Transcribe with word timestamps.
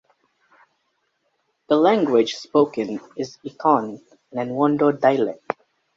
The 1.69 1.75
language 1.77 2.33
spoken 2.33 2.99
is 3.17 3.37
Eton, 3.43 4.01
an 4.31 4.49
Ewondo 4.49 4.99
dialect. 4.99 5.53